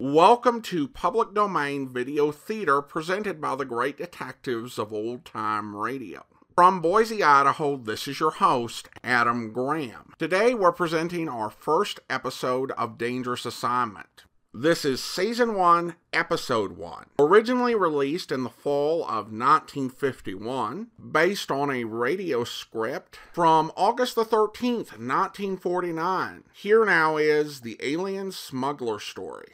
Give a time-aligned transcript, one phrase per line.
[0.00, 6.24] Welcome to Public Domain Video Theater presented by the great detectives of old time radio.
[6.56, 10.12] From Boise, Idaho, this is your host, Adam Graham.
[10.18, 14.24] Today we're presenting our first episode of Dangerous Assignment.
[14.52, 17.06] This is Season 1, Episode 1.
[17.20, 24.24] Originally released in the fall of 1951, based on a radio script from August the
[24.24, 26.42] 13th, 1949.
[26.52, 29.52] Here now is The Alien Smuggler Story.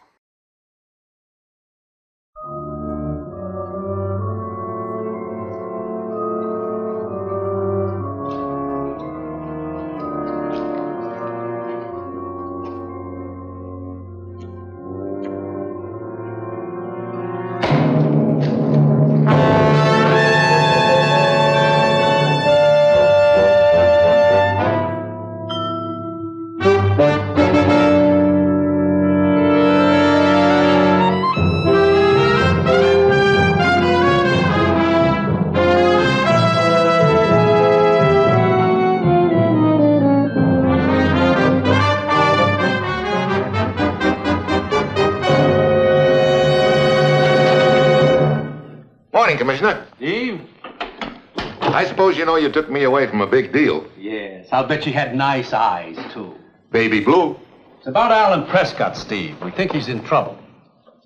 [52.11, 53.87] Suppose you know you took me away from a big deal.
[53.97, 56.35] Yes, I'll bet you had nice eyes, too.
[56.73, 57.39] Baby Blue.
[57.79, 59.41] It's about Alan Prescott, Steve.
[59.41, 60.37] We think he's in trouble.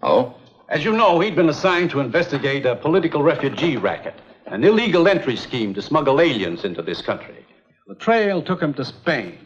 [0.02, 0.34] Oh?
[0.70, 4.14] As you know, he'd been assigned to investigate a political refugee racket,
[4.46, 7.44] an illegal entry scheme to smuggle aliens into this country.
[7.86, 9.36] The trail took him to Spain,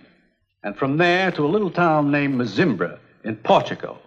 [0.62, 3.98] and from there to a little town named Mazimbra in Portugal.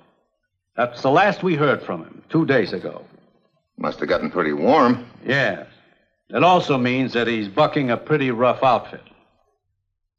[0.77, 3.03] That's the last we heard from him, two days ago.
[3.77, 5.05] Must have gotten pretty warm.
[5.25, 5.67] Yes.
[6.33, 9.03] It also means that he's bucking a pretty rough outfit.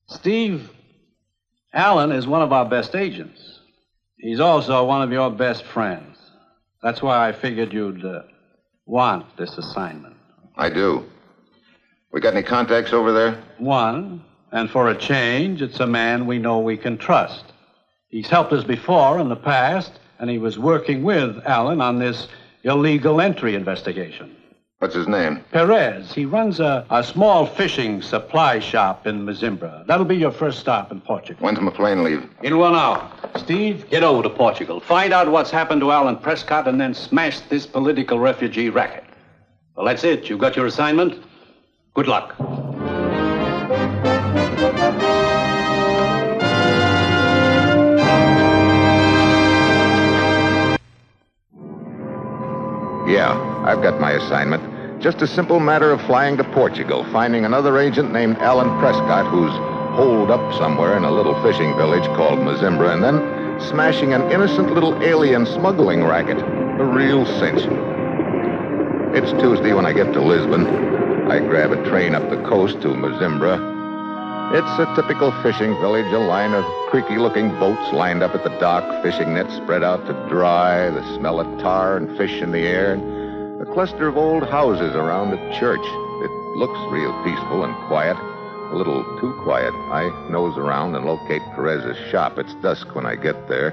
[0.09, 0.71] Steve,
[1.73, 3.61] Allen is one of our best agents.
[4.19, 6.19] He's also one of your best friends.
[6.83, 8.23] That's why I figured you'd uh,
[8.85, 10.17] want this assignment.
[10.57, 11.05] I do.
[12.13, 13.43] We got any contacts over there?
[13.57, 17.45] One, and for a change, it's a man we know we can trust.
[18.09, 22.29] He's helped us before in the past, and he was working with Allen on this
[22.65, 24.37] illegal entry investigation.
[24.83, 25.45] What's his name?
[25.53, 29.87] Perez, he runs a, a small fishing supply shop in Mazimbra.
[29.87, 31.41] That'll be your first stop in Portugal.
[31.41, 32.29] When's McLean leave?
[32.43, 33.09] In one hour.
[33.37, 34.81] Steve, get over to Portugal.
[34.81, 39.05] Find out what's happened to Alan Prescott and then smash this political refugee racket.
[39.77, 40.29] Well, that's it.
[40.29, 41.23] You've got your assignment.
[41.95, 42.35] Good luck.
[53.07, 53.33] Yeah,
[53.67, 55.03] I've got my assignment.
[55.03, 59.51] Just a simple matter of flying to Portugal, finding another agent named Alan Prescott who's
[59.97, 64.73] holed up somewhere in a little fishing village called Mazimbra, and then smashing an innocent
[64.73, 66.39] little alien smuggling racket.
[66.39, 67.61] A real cinch.
[69.15, 70.67] It's Tuesday when I get to Lisbon.
[71.31, 73.72] I grab a train up the coast to Mazimbra.
[74.55, 78.51] It's a typical fishing village, a line of creaky looking boats lined up at the
[78.61, 82.59] dock, fishing nets spread out to dry, the smell of tar and fish in the
[82.59, 85.81] air, and a cluster of old houses around a church.
[85.81, 88.19] It looks real peaceful and quiet.
[88.19, 89.73] A little too quiet.
[89.91, 92.37] I nose around and locate Perez's shop.
[92.37, 93.73] It's dusk when I get there.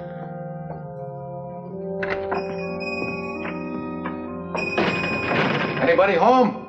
[5.82, 6.66] Anybody home?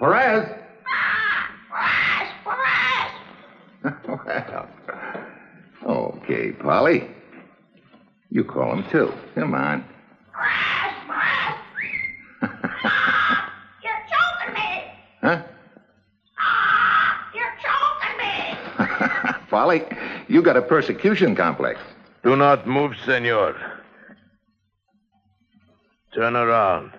[0.00, 0.60] Perez?
[5.84, 7.08] well, okay, Polly.
[8.30, 9.12] You call him too.
[9.34, 9.84] Come on.
[13.82, 14.84] You're choking me!
[15.20, 15.42] Huh?
[17.34, 19.40] You're choking me!
[19.50, 19.82] Polly,
[20.28, 21.80] you got a persecution complex.
[22.22, 23.56] Do not move, senor.
[26.14, 26.92] Turn around.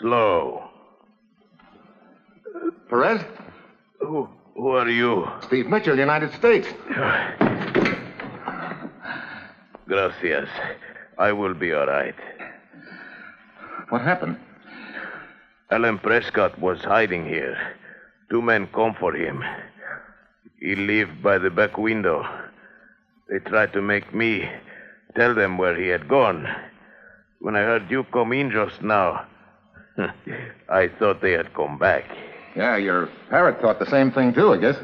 [0.00, 0.68] Slow.
[2.88, 3.22] Perez?
[4.00, 5.28] Who, who are you?
[5.42, 6.68] Steve Mitchell, United States.
[9.86, 10.48] Gracias.
[11.18, 12.14] I will be all right.
[13.88, 14.38] What happened?
[15.70, 17.56] Alan Prescott was hiding here.
[18.30, 19.42] Two men come for him.
[20.60, 22.24] He lived by the back window.
[23.28, 24.48] They tried to make me
[25.14, 26.46] tell them where he had gone.
[27.40, 29.26] When I heard you come in just now,
[30.68, 32.04] I thought they had come back.
[32.56, 34.76] Yeah, your parrot thought the same thing, too, I guess.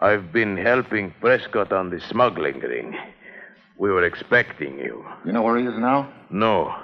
[0.00, 2.96] I've been helping Prescott on the smuggling ring.
[3.80, 5.06] We were expecting you.
[5.24, 6.12] You know where he is now?
[6.28, 6.74] No.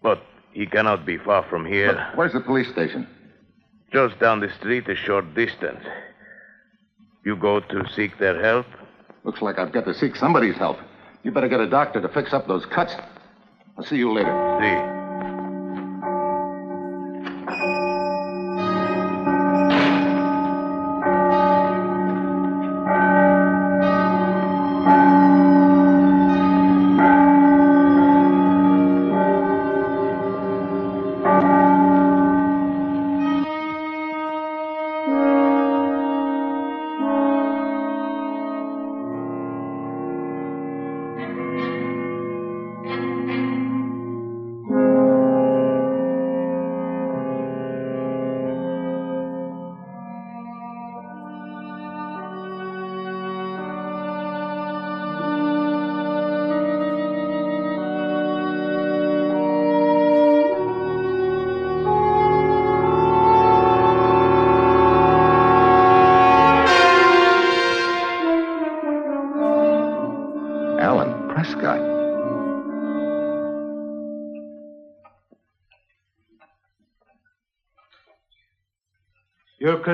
[0.00, 0.22] But
[0.52, 1.92] he cannot be far from here.
[1.92, 3.08] But where's the police station?
[3.92, 5.84] Just down the street, a short distance.
[7.24, 8.66] You go to seek their help?
[9.24, 10.78] Looks like I've got to seek somebody's help.
[11.24, 12.94] You better get a doctor to fix up those cuts.
[13.76, 14.58] I'll see you later.
[14.60, 14.97] See.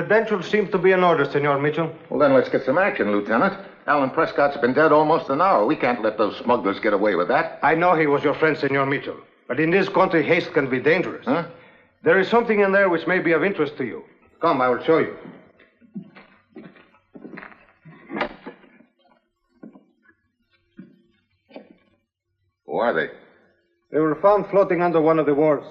[0.05, 1.91] Credentials seem to be in order, Senor Mitchell.
[2.09, 3.57] Well, then let's get some action, Lieutenant.
[3.87, 5.65] Alan Prescott's been dead almost an hour.
[5.65, 7.59] We can't let those smugglers get away with that.
[7.63, 9.17] I know he was your friend, Senor Mitchell.
[9.47, 11.25] But in this country, haste can be dangerous.
[11.25, 11.47] Huh?
[12.03, 14.03] There is something in there which may be of interest to you.
[14.41, 15.17] Come, I will show you.
[22.67, 23.07] Who are they?
[23.91, 25.67] They were found floating under one of the wharves,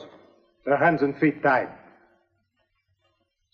[0.67, 1.69] their hands and feet tied.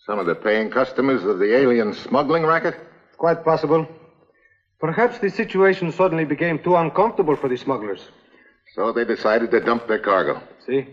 [0.05, 2.75] Some of the paying customers of the alien smuggling racket?
[3.17, 3.87] Quite possible.
[4.79, 8.01] Perhaps the situation suddenly became too uncomfortable for the smugglers.
[8.73, 10.41] So they decided to dump their cargo.
[10.65, 10.87] See?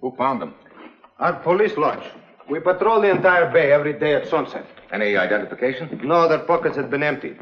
[0.00, 0.54] Who found them?
[1.18, 2.04] Our police launch.
[2.48, 4.66] We patrol the entire bay every day at sunset.
[4.90, 6.00] Any identification?
[6.02, 7.38] No, their pockets had been emptied.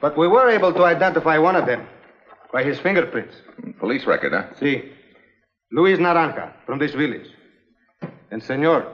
[0.00, 1.86] But we were able to identify one of them
[2.52, 3.34] by his fingerprints.
[3.78, 4.54] Police record, huh?
[4.58, 4.90] See,
[5.72, 7.26] Luis Naranja from this village.
[8.30, 8.86] And, senor,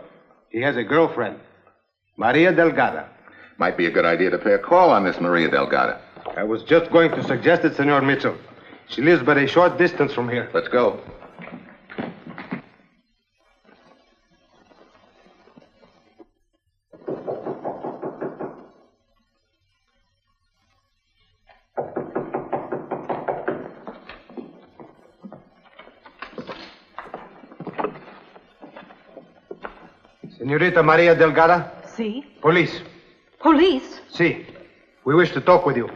[0.50, 1.38] he has a girlfriend,
[2.16, 3.08] Maria Delgada.
[3.58, 6.00] Might be a good idea to pay a call on this Maria Delgada.
[6.36, 8.36] I was just going to suggest it, Senor Mitchell.
[8.88, 10.50] She lives but a short distance from here.
[10.52, 11.00] Let's go.
[30.44, 32.22] Senorita Maria Delgada, See?
[32.42, 32.82] police.
[33.40, 34.00] Police?
[34.10, 34.44] See,
[35.06, 35.88] we wish to talk with you.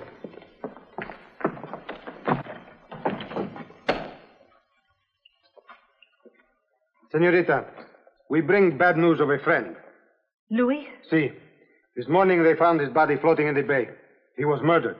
[7.13, 7.65] Senorita,
[8.29, 9.77] we bring bad news of a friend.
[10.51, 10.87] Luis?
[11.11, 11.31] See,
[11.97, 13.89] this morning they found his body floating in the bay.
[14.37, 14.97] He was murdered.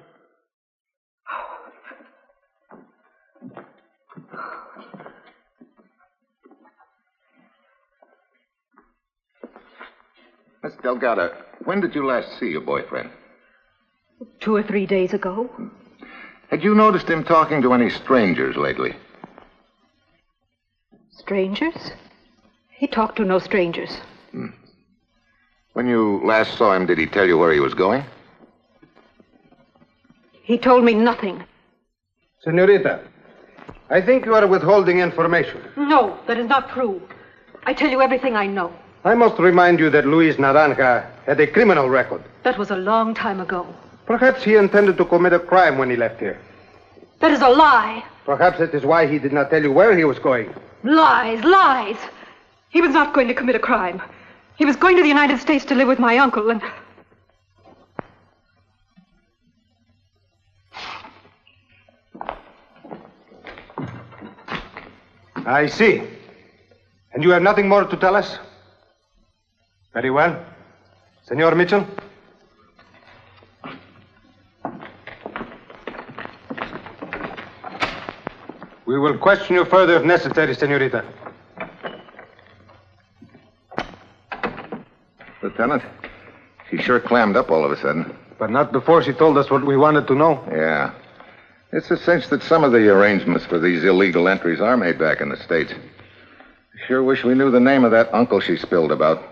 [10.63, 11.33] Miss Delgado,
[11.65, 13.11] when did you last see your boyfriend?
[14.41, 15.49] Two or three days ago.
[16.51, 18.97] Had you noticed him talking to any strangers lately?
[21.13, 21.93] Strangers?
[22.71, 23.91] He talked to no strangers.
[24.33, 24.49] Hmm.
[25.75, 28.05] When you last saw him, did he tell you where he was going?
[30.43, 31.45] He told me nothing.
[32.43, 33.01] Senorita,
[33.91, 35.61] I think you are withholding information.
[35.77, 37.01] No, that is not true.
[37.67, 38.73] I tell you everything I know.
[39.05, 42.23] I must remind you that Luis Naranja had a criminal record.
[42.43, 43.67] That was a long time ago.
[44.07, 46.39] Perhaps he intended to commit a crime when he left here.
[47.21, 48.05] That is a lie.
[48.25, 50.53] Perhaps that is why he did not tell you where he was going.
[50.83, 51.97] Lies, lies.
[52.71, 54.03] He was not going to commit a crime.
[54.57, 56.61] He was going to the United States to live with my uncle, and
[65.47, 66.03] I see.
[67.13, 68.39] And you have nothing more to tell us?
[69.95, 70.45] Very well.
[71.25, 71.87] Senor Mitchell?
[78.87, 81.05] We will question you further if necessary, senorita.
[85.43, 85.83] Lieutenant,
[86.71, 88.17] she sure clammed up all of a sudden.
[88.39, 90.43] But not before she told us what we wanted to know.
[90.51, 90.93] Yeah.
[91.71, 95.21] It's a cinch that some of the arrangements for these illegal entries are made back
[95.21, 95.75] in the States.
[96.87, 99.23] Sure wish we knew the name of that uncle she spilled about.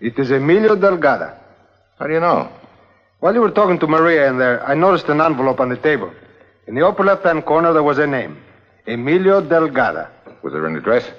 [0.00, 1.38] It is Emilio Delgada.
[1.98, 2.50] How do you know?
[3.20, 6.12] While you were talking to Maria in there, I noticed an envelope on the table.
[6.66, 8.36] In the upper left hand corner, there was a name
[8.86, 10.08] Emilio Delgada.
[10.42, 11.10] Was there an address?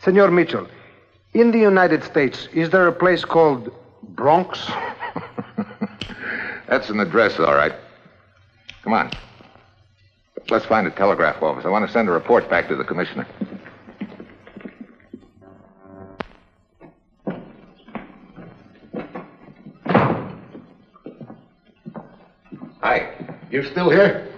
[0.00, 0.66] Senor Mitchell,
[1.32, 3.70] in the United States, is there a place called
[4.02, 4.70] Bronx?
[6.68, 7.74] That's an address, all right.
[8.82, 9.10] Come on.
[10.50, 11.64] Let's find a telegraph office.
[11.64, 13.26] I want to send a report back to the commissioner.
[22.84, 23.08] Hi.
[23.50, 24.28] You still here?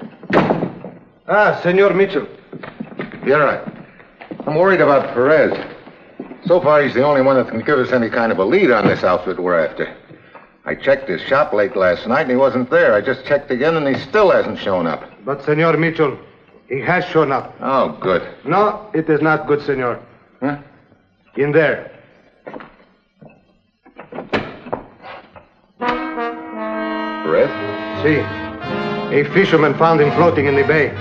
[1.27, 2.29] Ah, Senor Mitchell.
[3.25, 3.61] You're right.
[4.47, 5.53] I'm worried about Perez.
[6.47, 8.71] So far, he's the only one that can give us any kind of a lead
[8.71, 9.93] on this outfit we're after.
[10.65, 12.95] I checked his shop late last night and he wasn't there.
[12.95, 15.03] I just checked again and he still hasn't shown up.
[15.25, 16.17] But, Senor Mitchell,
[16.69, 17.53] he has shown up.
[17.61, 18.23] Oh, good.
[18.45, 20.01] No, it is not good, Senor.
[20.39, 20.59] Huh?
[21.37, 21.91] In there.
[25.81, 27.66] Perez?
[28.07, 28.21] See.
[28.21, 30.93] A fisherman found him floating in the bay.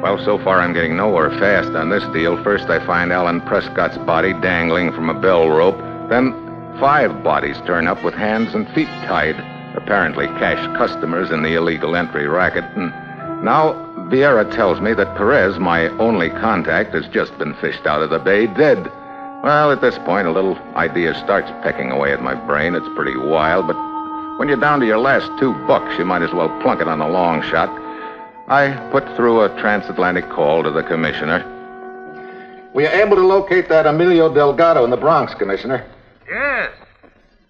[0.00, 2.40] Well, so far I'm getting nowhere fast on this deal.
[2.44, 5.76] First, I find Alan Prescott's body dangling from a bell rope.
[6.08, 6.30] Then,
[6.78, 9.34] five bodies turn up with hands and feet tied,
[9.74, 12.62] apparently cash customers in the illegal entry racket.
[12.76, 12.92] And
[13.44, 13.72] now,
[14.08, 18.20] Vieira tells me that Perez, my only contact, has just been fished out of the
[18.20, 18.88] bay dead.
[19.42, 22.74] Well, at this point, a little idea starts pecking away at my brain.
[22.74, 23.76] It's pretty wild, but
[24.38, 27.00] when you're down to your last two bucks, you might as well plunk it on
[27.00, 27.70] a long shot.
[28.48, 31.42] I put through a transatlantic call to the commissioner.
[32.74, 35.86] Were you able to locate that Emilio Delgado in the Bronx, Commissioner?
[36.28, 36.70] Yes.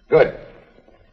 [0.09, 0.37] Good.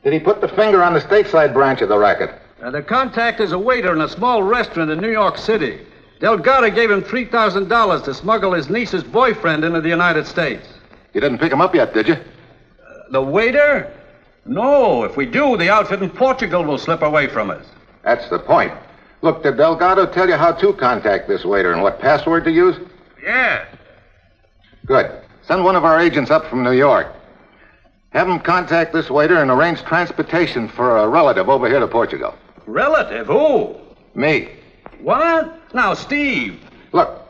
[0.05, 2.31] Did he put the finger on the stateside branch of the racket?
[2.63, 5.81] Uh, the contact is a waiter in a small restaurant in New York City.
[6.21, 10.67] Delgado gave him $3,000 to smuggle his niece's boyfriend into the United States.
[11.15, 12.15] You didn't pick him up yet, did you?
[12.15, 12.23] Uh,
[13.11, 13.93] the waiter?
[14.45, 17.65] No, if we do, the outfit in Portugal will slip away from us.
[18.03, 18.73] That's the point.
[19.23, 22.77] Look, did Delgado tell you how to contact this waiter and what password to use?
[23.23, 23.67] Yes.
[24.87, 25.11] Good.
[25.43, 27.15] Send one of our agents up from New York.
[28.11, 32.35] Have him contact this waiter and arrange transportation for a relative over here to Portugal.
[32.67, 33.27] Relative?
[33.27, 33.77] Who?
[34.15, 34.49] Me.
[35.01, 35.75] What?
[35.75, 36.61] Now, Steve.
[36.93, 37.23] Look,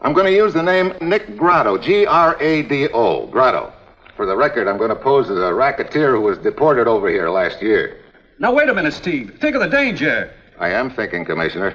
[0.00, 3.72] I'm going to use the name Nick Grado, G R A D O, Grado.
[4.16, 7.30] For the record, I'm going to pose as a racketeer who was deported over here
[7.30, 8.02] last year.
[8.38, 9.38] Now, wait a minute, Steve.
[9.40, 10.32] Think of the danger.
[10.58, 11.74] I am thinking, Commissioner,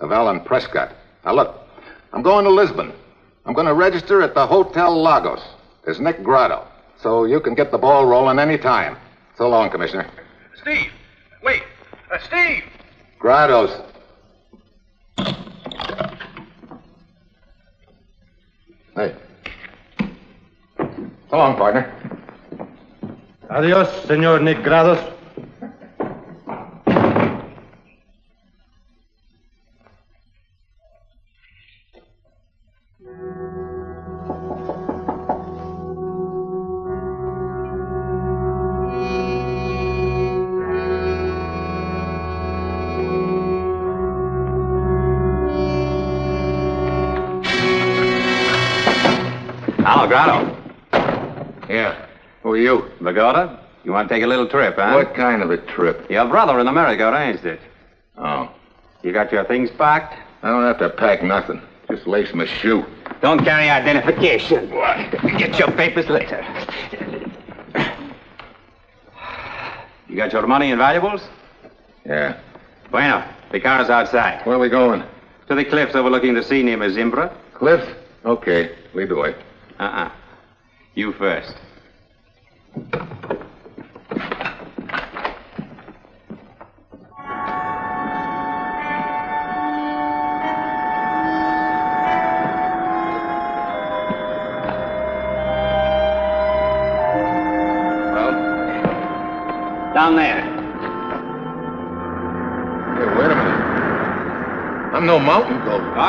[0.00, 0.92] of Alan Prescott.
[1.24, 1.54] Now, look,
[2.12, 2.92] I'm going to Lisbon.
[3.46, 5.42] I'm going to register at the Hotel Lagos
[5.86, 6.66] as Nick Grado,
[7.00, 8.96] so you can get the ball rolling any time.
[9.36, 10.08] So long, Commissioner.
[10.60, 10.90] Steve.
[11.42, 11.62] Wait.
[12.10, 12.64] Uh, Steve.
[13.20, 13.84] Grados.
[18.96, 19.14] Hey.
[21.30, 21.92] So long, partner.
[23.50, 25.13] Adios, Senor Nick Grados.
[54.14, 54.92] Take a little trip, huh?
[54.94, 56.08] What kind of a trip?
[56.08, 57.60] Your brother in America arranged it.
[58.16, 58.48] Oh.
[59.02, 60.16] You got your things packed?
[60.42, 61.60] I don't have to pack nothing.
[61.90, 62.84] Just lace my shoe.
[63.20, 64.70] Don't carry identification.
[64.70, 65.10] What?
[65.38, 66.42] Get your papers later.
[70.08, 71.22] You got your money and valuables?
[72.06, 72.38] Yeah.
[72.90, 74.46] Bueno, the car's outside.
[74.46, 75.02] Where are we going?
[75.48, 77.34] To the cliffs overlooking the sea near Mazimbra.
[77.54, 77.82] Cliff?
[78.24, 78.76] Okay.
[78.94, 79.34] Lead the way.
[79.80, 80.10] Uh-uh.
[80.94, 81.54] You first.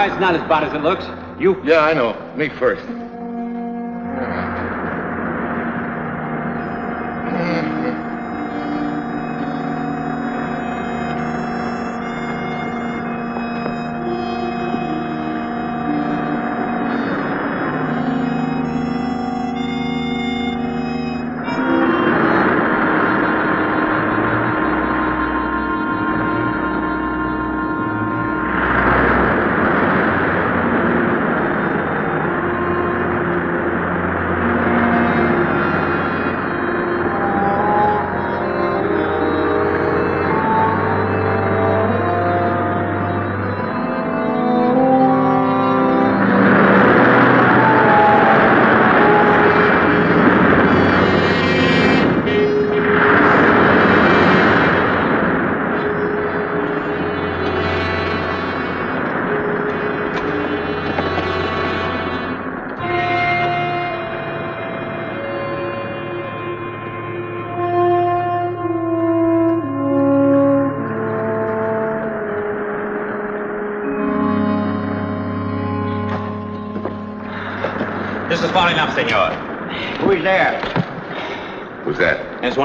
[0.04, 1.06] It's not as bad as it looks.
[1.40, 2.14] You Yeah, I know.
[2.36, 3.05] Me first.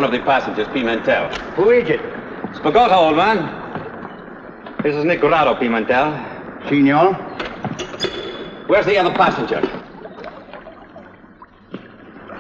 [0.01, 1.31] One of the passengers, Pimentel.
[1.57, 2.01] Who is it?
[2.55, 3.39] Spagota, old man.
[4.83, 6.17] This is Nicolado Pimentel.
[6.71, 7.13] Senor?
[8.67, 9.61] Where's the other passenger?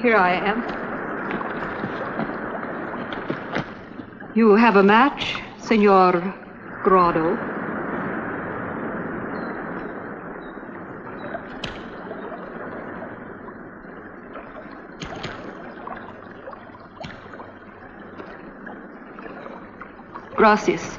[0.00, 0.64] Here I am.
[4.34, 6.34] You have a match, Senor
[6.82, 7.36] Grado?
[20.40, 20.98] Gracias.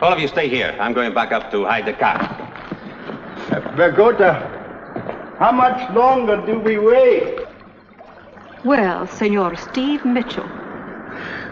[0.00, 0.76] All of you stay here.
[0.80, 2.18] I'm going back up to hide the car.
[3.76, 7.46] Bagoda, how much longer do we wait?
[8.64, 10.48] Well, Senor Steve Mitchell,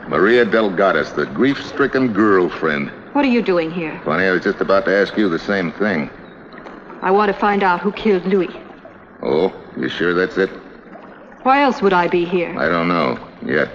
[0.08, 2.90] Maria Delgadas, the grief-stricken girlfriend.
[3.12, 4.00] what are you doing here?
[4.04, 6.10] Funny, I was just about to ask you the same thing.
[7.00, 8.50] I want to find out who killed Luis.
[9.22, 10.50] Oh, you sure that's it?
[11.44, 12.58] Why else would I be here?
[12.58, 13.70] I don't know yet.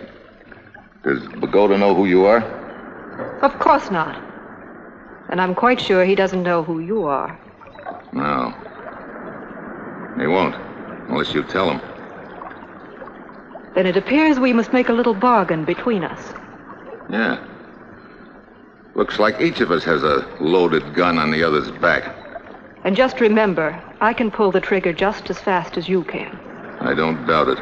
[1.06, 2.65] Does Bagoda know who you are?
[3.42, 4.22] Of course not.
[5.30, 7.38] And I'm quite sure he doesn't know who you are.
[8.14, 8.54] No.
[10.20, 10.56] He won't,
[11.10, 11.82] unless you tell him.
[13.74, 16.34] Then it appears we must make a little bargain between us.
[17.10, 17.44] Yeah.
[18.96, 22.16] Looks like each of us has a loaded gun on the other's back.
[22.86, 26.40] And just remember, I can pull the trigger just as fast as you can.
[26.80, 27.60] I don't doubt it.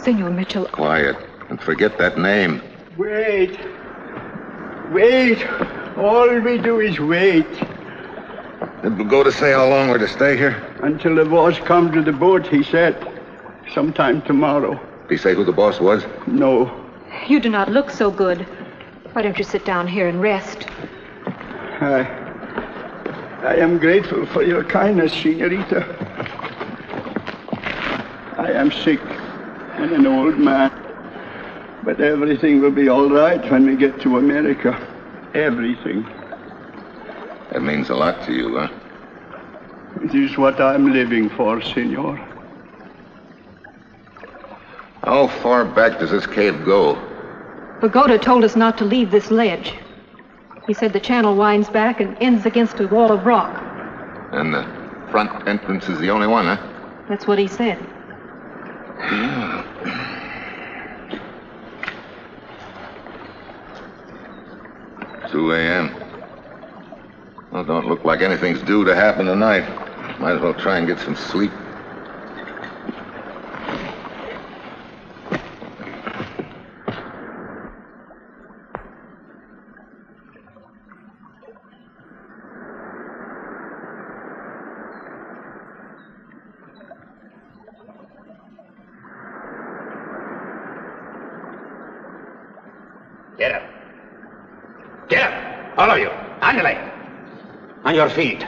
[0.00, 1.16] Senor Mitchell, Quiet,
[1.50, 2.60] and forget that name.
[2.96, 3.58] Wait.
[4.90, 5.46] Wait.
[5.96, 7.46] All we do is wait
[8.82, 10.60] Did Bagoda say how long we're to stay here?
[10.82, 12.94] until the boss comes to the boat, he said.
[13.72, 14.72] Sometime tomorrow.
[15.08, 16.04] Did he say who the boss was?
[16.26, 16.70] No.
[17.26, 18.46] you do not look so good.
[19.12, 20.66] Why don't you sit down here and rest?
[21.80, 22.00] I,
[23.42, 25.86] I am grateful for your kindness, senorita.
[28.36, 29.00] I am sick
[29.76, 30.83] and an old man.
[31.84, 34.72] But everything will be all right when we get to America.
[35.34, 36.02] Everything.
[37.52, 38.68] That means a lot to you, huh?
[40.02, 42.16] It is what I'm living for, senor.
[45.02, 46.98] How far back does this cave go?
[47.80, 49.74] Bagoda told us not to leave this ledge.
[50.66, 53.62] He said the channel winds back and ends against a wall of rock.
[54.32, 54.66] And the
[55.10, 56.56] front entrance is the only one, huh?
[57.08, 57.78] That's what he said.
[65.34, 65.92] 2 a.m.
[67.50, 69.64] Well, don't look like anything's due to happen tonight.
[70.20, 71.50] Might as well try and get some sleep.
[93.36, 93.74] Get up.
[95.08, 95.78] Get up.
[95.78, 96.08] All of you.
[96.40, 96.94] Andale.
[97.94, 98.44] On your feet.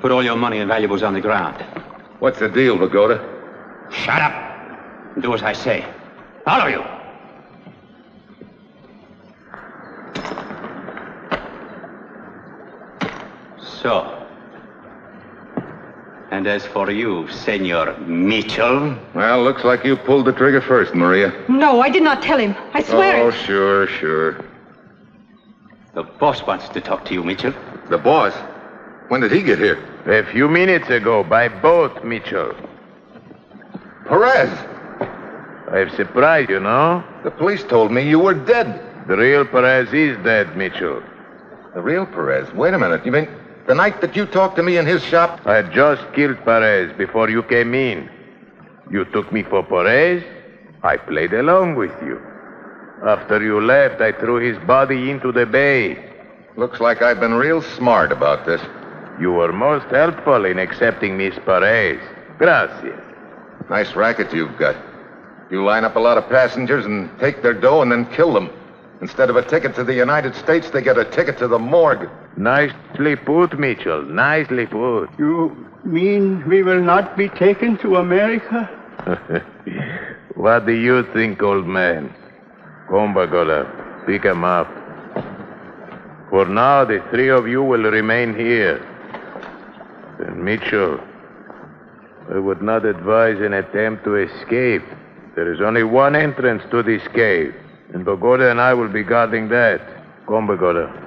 [0.00, 1.64] Put all your money and valuables on the ground.
[2.18, 3.24] What's the deal, Bagoda?
[3.92, 4.32] Shut up.
[5.14, 5.84] And do as I say.
[6.44, 6.82] All of you.
[13.80, 14.26] So.
[16.34, 21.32] And as for you, Senor Mitchell, Well, looks like you pulled the trigger first, Maria.
[21.48, 22.56] No, I did not tell him.
[22.72, 23.34] I swear Oh, it.
[23.46, 24.44] sure, sure.
[25.94, 27.54] the boss wants to talk to you, Mitchell.
[27.88, 28.34] The boss?
[29.10, 29.78] When did he get here?
[30.06, 32.52] A few minutes ago by boat, Mitchell.
[34.08, 34.50] Perez!
[35.70, 37.04] I've surprised you, no?
[37.22, 38.68] The police told me you were dead.
[39.06, 41.00] The real Perez is dead, Mitchell.
[41.74, 42.52] The real Perez?
[42.54, 43.06] Wait a minute.
[43.06, 43.28] You mean
[43.66, 45.40] the night that you talked to me in his shop?
[45.46, 48.10] I had just killed Perez before you came in.
[48.90, 50.22] You took me for Perez.
[50.82, 52.20] I played along with you.
[53.06, 56.12] After you left, I threw his body into the bay.
[56.56, 58.60] Looks like I've been real smart about this.
[59.20, 62.00] You were most helpful in accepting Miss Perez.
[62.38, 63.00] Gracias.
[63.70, 64.76] Nice racket you've got.
[65.50, 68.50] You line up a lot of passengers and take their dough and then kill them.
[69.00, 72.08] Instead of a ticket to the United States, they get a ticket to the morgue.
[72.36, 74.02] Nicely put, Mitchell.
[74.02, 75.08] Nicely put.
[75.18, 78.68] You mean we will not be taken to America?
[80.34, 82.14] what do you think, old man?
[82.88, 84.02] Come, Bagoda.
[84.06, 84.68] Pick him up.
[86.30, 88.76] For now, the three of you will remain here.
[90.18, 90.98] And Mitchell,
[92.32, 94.82] I would not advise an attempt to escape.
[95.34, 97.54] There is only one entrance to this cave,
[97.92, 99.80] and Bagoda and I will be guarding that.
[100.26, 101.04] Come, Bagoda.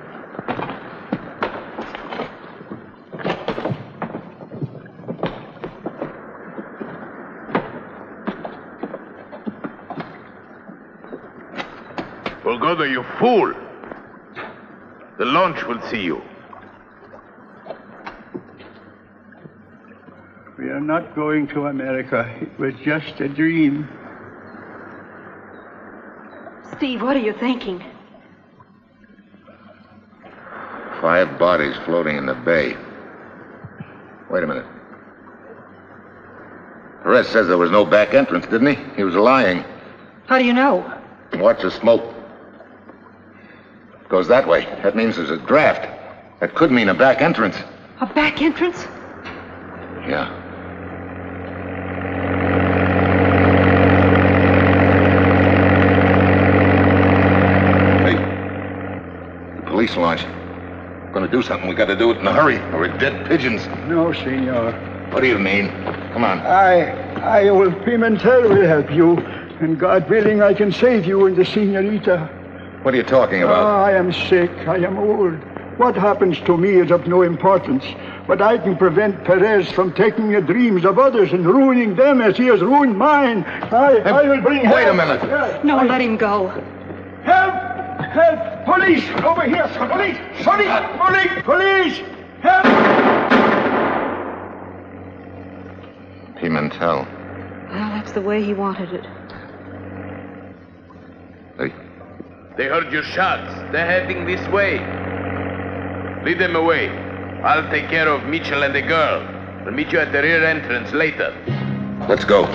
[12.43, 13.53] Bagoda, you fool!
[15.17, 16.21] The launch will see you.
[20.57, 22.25] We are not going to America.
[22.41, 23.89] It was just a dream.
[26.77, 27.83] Steve, what are you thinking?
[31.01, 32.77] Five bodies floating in the bay.
[34.29, 34.65] Wait a minute.
[37.01, 38.95] Perez says there was no back entrance, didn't he?
[38.95, 39.63] He was lying.
[40.27, 41.01] How do you know?
[41.33, 42.13] Watch the smoke.
[44.01, 44.65] It Goes that way.
[44.83, 45.87] That means there's a draft.
[46.41, 47.55] That could mean a back entrance.
[48.01, 48.83] A back entrance?
[50.07, 50.46] Yeah.
[59.87, 60.23] Police launch.
[60.23, 61.69] We're gonna do something.
[61.69, 63.65] We gotta do it in a hurry, or we're dead pigeons.
[63.87, 64.71] No, senor.
[65.11, 65.69] What do you mean?
[66.13, 66.39] Come on.
[66.39, 67.71] I, I, will.
[67.71, 69.17] Pimentel will help you.
[69.59, 72.29] And God willing, I can save you and the senorita.
[72.83, 73.65] What are you talking Ah, about?
[73.87, 74.51] I am sick.
[74.67, 75.33] I am old.
[75.79, 77.83] What happens to me is of no importance.
[78.27, 82.35] But I can prevent Perez from taking the dreams of others and ruining them as
[82.37, 83.43] he has ruined mine.
[83.45, 84.75] I, I will bring help.
[84.75, 85.21] Wait a minute.
[85.23, 85.63] Yes.
[85.63, 86.49] No, let him go.
[87.23, 87.66] Help!
[88.17, 88.65] Help!
[88.65, 89.07] Police!
[89.23, 89.67] Over here!
[89.77, 90.17] Police!
[90.43, 90.73] Police!
[90.97, 91.43] Police!
[91.43, 91.97] Police!
[92.41, 92.65] Help!
[96.39, 97.05] Pimentel.
[97.69, 99.05] Well, that's the way he wanted it.
[101.59, 101.73] Hey,
[102.57, 103.53] They heard your shots.
[103.71, 104.79] They're heading this way.
[106.23, 106.89] Lead them away.
[107.43, 109.21] I'll take care of Mitchell and the girl.
[109.67, 111.35] I'll meet you at the rear entrance later.
[112.09, 112.45] let's go.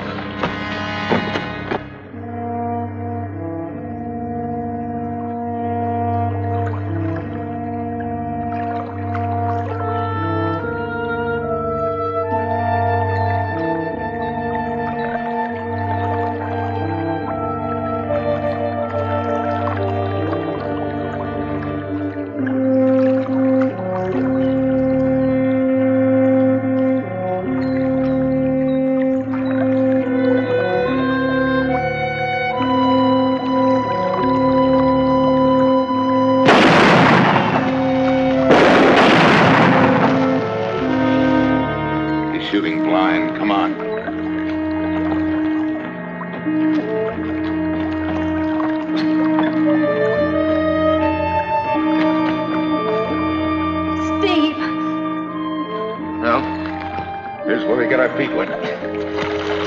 [57.63, 59.62] Here's where we get our feet wet.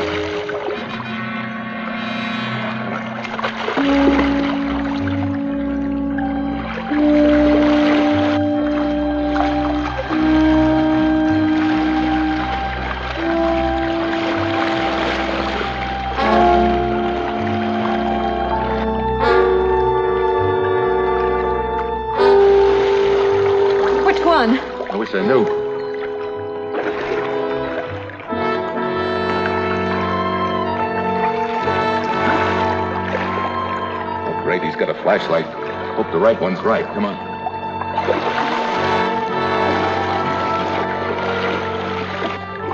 [36.25, 36.85] Right one's right.
[36.95, 37.15] Come on.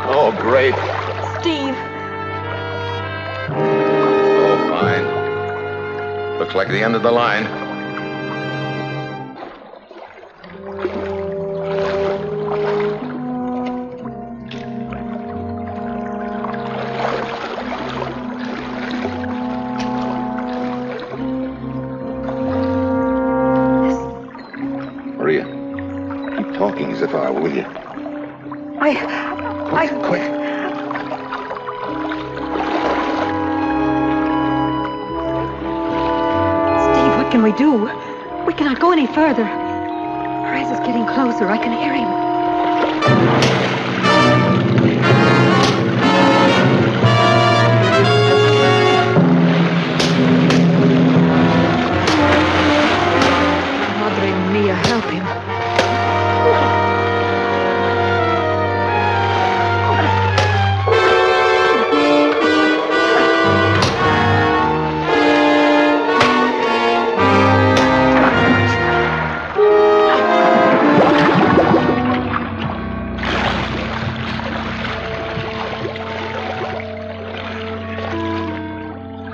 [0.08, 0.74] Oh, great.
[1.42, 1.76] Steve!
[3.52, 6.40] Oh, fine.
[6.40, 7.71] Looks like the end of the line.
[39.02, 39.46] Any further.
[39.46, 41.48] Perez is getting closer.
[41.48, 43.41] I can hear him.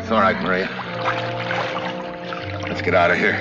[0.08, 0.70] It's all right, Maria.
[2.66, 3.36] Let's get out of here.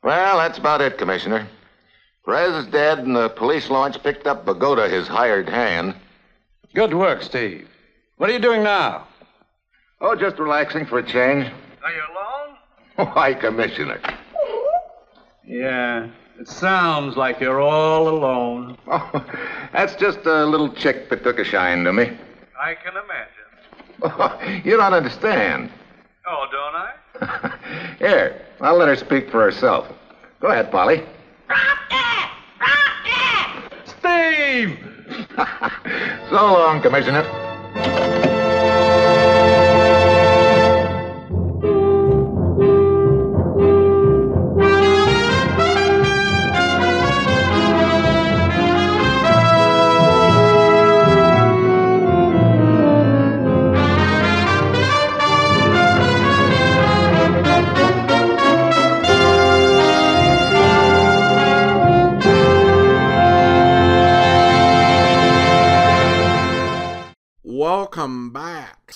[0.00, 1.48] Well, that's about it, Commissioner.
[2.24, 5.96] Perez is dead, and the police launch picked up Bagoda, his hired hand.
[6.72, 7.68] Good work, Steve.
[8.18, 9.08] What are you doing now?
[10.00, 11.52] Oh, just relaxing for a change.
[11.82, 13.08] Are you alone?
[13.12, 14.00] Why, Commissioner?
[15.44, 18.76] Yeah, it sounds like you're all alone.
[18.90, 19.24] Oh,
[19.72, 22.10] that's just a little chick that took a shine to me.
[22.58, 24.64] I can imagine.
[24.64, 25.70] you don't understand.
[26.26, 27.94] Oh, don't I?
[27.98, 29.86] Here, I'll let her speak for herself.
[30.40, 31.04] Go ahead, Polly.
[33.84, 34.78] Steve!
[36.30, 37.47] So long, Commissioner.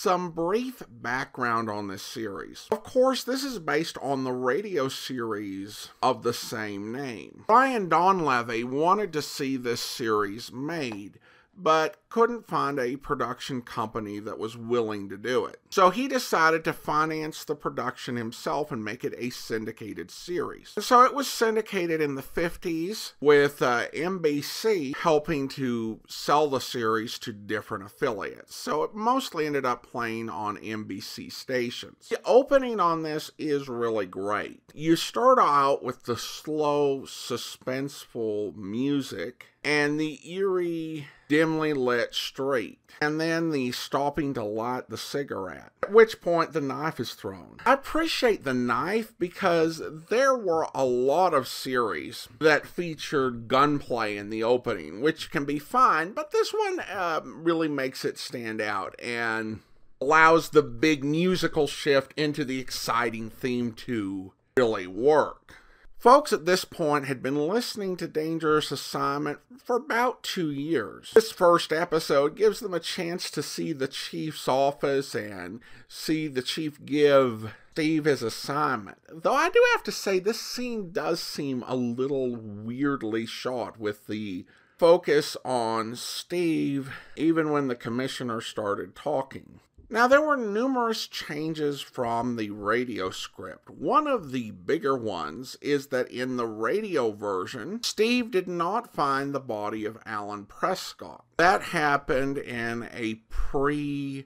[0.02, 2.66] Some brief background on this series.
[2.72, 7.44] Of course, this is based on the radio series of the same name.
[7.46, 11.20] Brian Donlevy wanted to see this series made,
[11.56, 15.60] but couldn't find a production company that was willing to do it.
[15.70, 20.74] So he decided to finance the production himself and make it a syndicated series.
[20.78, 27.18] So it was syndicated in the 50s with uh, NBC helping to sell the series
[27.20, 28.54] to different affiliates.
[28.54, 32.08] So it mostly ended up playing on NBC stations.
[32.10, 34.60] The opening on this is really great.
[34.74, 43.20] You start out with the slow, suspenseful music and the eerie, dimly lit street, and
[43.20, 47.58] then the stopping to light the cigarette, at which point the knife is thrown.
[47.64, 54.30] I appreciate the knife because there were a lot of series that featured gunplay in
[54.30, 58.94] the opening, which can be fine, but this one uh, really makes it stand out
[59.00, 59.60] and
[60.00, 65.61] allows the big musical shift into the exciting theme to really work.
[66.02, 71.12] Folks at this point had been listening to Dangerous Assignment for about two years.
[71.14, 76.42] This first episode gives them a chance to see the chief's office and see the
[76.42, 78.98] chief give Steve his assignment.
[79.08, 84.08] Though I do have to say, this scene does seem a little weirdly shot with
[84.08, 84.44] the
[84.76, 89.60] focus on Steve even when the commissioner started talking.
[89.92, 93.68] Now, there were numerous changes from the radio script.
[93.68, 99.34] One of the bigger ones is that in the radio version, Steve did not find
[99.34, 101.26] the body of Alan Prescott.
[101.36, 104.24] That happened in a pre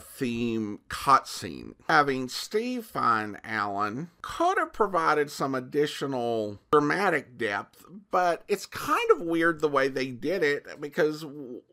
[0.00, 1.74] theme cutscene.
[1.88, 9.20] Having Steve find Alan could have provided some additional dramatic depth, but it's kind of
[9.20, 11.24] weird the way they did it because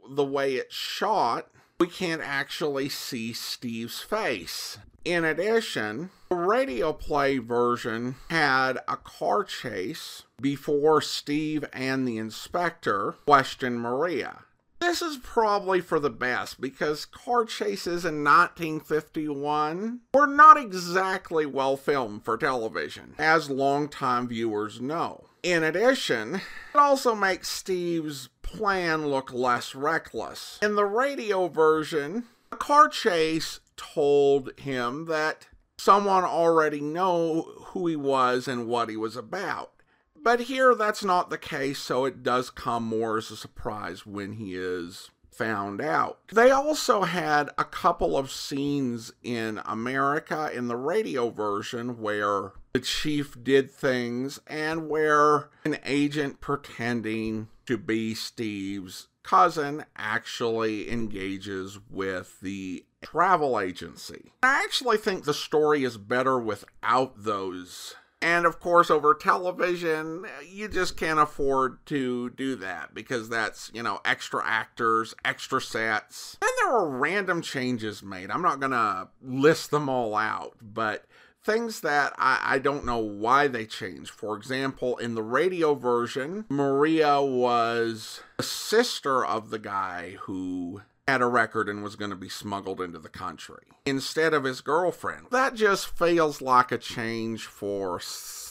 [0.09, 1.47] the way it's shot
[1.83, 4.77] we can't actually see Steve's face.
[5.03, 13.15] In addition, the radio play version had a car chase before Steve and the inspector
[13.25, 14.45] questioned Maria.
[14.79, 21.75] This is probably for the best because car chases in 1951 were not exactly well
[21.75, 25.25] filmed for television, as longtime viewers know.
[25.43, 30.57] In addition, it also makes Steve's plan look less reckless.
[30.61, 37.95] In the radio version, the car chase told him that someone already knew who he
[37.97, 39.71] was and what he was about.
[40.15, 44.33] But here that's not the case, so it does come more as a surprise when
[44.33, 46.19] he is found out.
[46.31, 52.79] They also had a couple of scenes in America in the radio version where the
[52.79, 62.39] chief did things and where an agent pretending to be Steve's cousin actually engages with
[62.41, 64.33] the travel agency.
[64.41, 67.93] I actually think the story is better without those.
[68.23, 73.83] And of course, over television, you just can't afford to do that because that's, you
[73.83, 76.37] know, extra actors, extra sets.
[76.41, 78.31] And there are random changes made.
[78.31, 81.05] I'm not going to list them all out, but
[81.43, 84.11] things that I, I don't know why they changed.
[84.11, 91.21] For example, in the radio version, Maria was a sister of the guy who had
[91.21, 95.27] a record and was going to be smuggled into the country instead of his girlfriend.
[95.31, 97.99] That just feels like a change for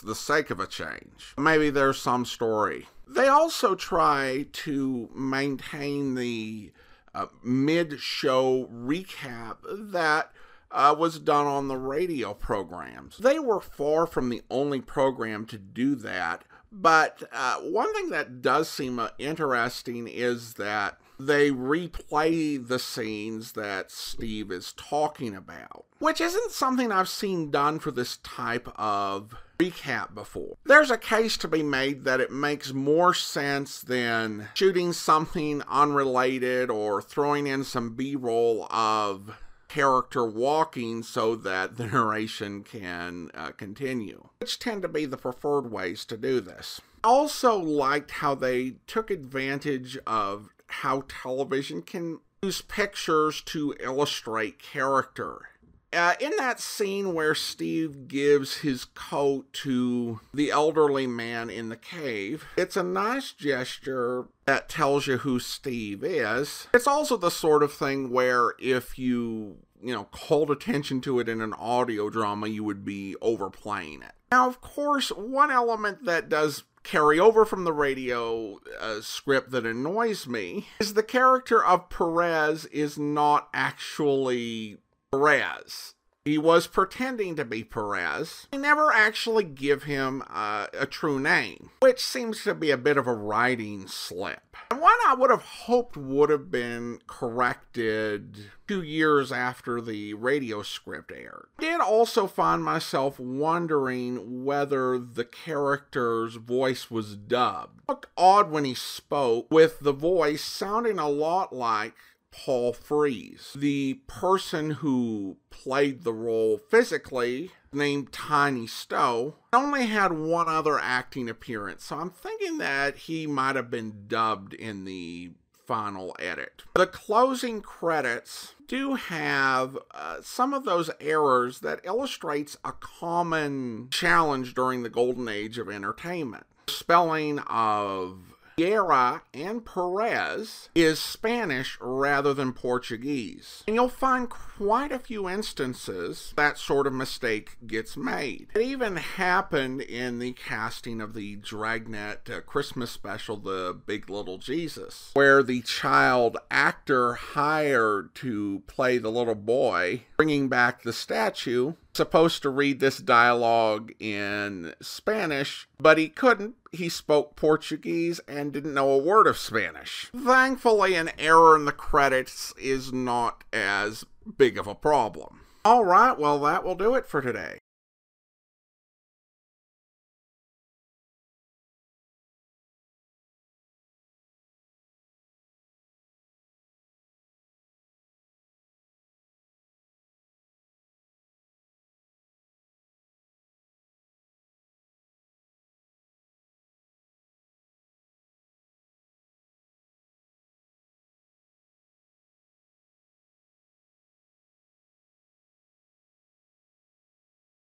[0.02, 1.34] the sake of a change.
[1.38, 2.88] Maybe there's some story.
[3.08, 6.72] They also try to maintain the
[7.14, 9.56] uh, mid show recap
[9.92, 10.32] that
[10.72, 13.18] uh, was done on the radio programs.
[13.18, 18.40] They were far from the only program to do that, But uh, one thing that
[18.40, 25.84] does seem uh, interesting is that they replay the scenes that Steve is talking about,
[25.98, 30.56] which isn't something I've seen done for this type of recap before.
[30.64, 36.70] There's a case to be made that it makes more sense than shooting something unrelated
[36.70, 39.36] or throwing in some B roll of
[39.72, 45.70] character walking so that the narration can uh, continue, which tend to be the preferred
[45.70, 46.80] ways to do this.
[47.02, 55.48] Also, liked how they took advantage of how television can use pictures to illustrate character.
[55.92, 61.76] Uh, in that scene where Steve gives his coat to the elderly man in the
[61.76, 66.66] cave, it's a nice gesture that tells you who Steve is.
[66.74, 71.28] It's also the sort of thing where if you, you know, called attention to it
[71.28, 74.12] in an audio drama, you would be overplaying it.
[74.30, 79.64] Now, of course, one element that does carry over from the radio uh, script that
[79.64, 84.78] annoys me is the character of Perez is not actually
[85.12, 85.94] Perez.
[86.24, 88.46] He was pretending to be Perez.
[88.52, 92.96] They never actually give him uh, a true name, which seems to be a bit
[92.96, 94.56] of a writing slip.
[94.70, 100.62] And one I would have hoped would have been corrected two years after the radio
[100.62, 101.48] script aired.
[101.58, 107.80] I did also find myself wondering whether the character's voice was dubbed.
[107.80, 111.94] It looked odd when he spoke, with the voice sounding a lot like
[112.32, 113.52] Paul Frees.
[113.54, 121.28] The person who played the role physically, named Tiny Stowe, only had one other acting
[121.28, 125.32] appearance, so I'm thinking that he might have been dubbed in the
[125.66, 126.64] final edit.
[126.74, 134.54] The closing credits do have uh, some of those errors that illustrates a common challenge
[134.54, 136.46] during the golden age of entertainment.
[136.68, 143.64] Spelling of Guerra and Perez is Spanish rather than Portuguese.
[143.66, 148.48] And you'll find quite a few instances that sort of mistake gets made.
[148.54, 154.38] It even happened in the casting of the Dragnet uh, Christmas special, The Big Little
[154.38, 161.74] Jesus, where the child actor hired to play the little boy, bringing back the statue,
[161.94, 166.56] supposed to read this dialogue in Spanish, but he couldn't.
[166.72, 170.10] He spoke Portuguese and didn't know a word of Spanish.
[170.16, 174.04] Thankfully, an error in the credits is not as
[174.38, 175.40] big of a problem.
[175.64, 177.58] All right, well, that will do it for today.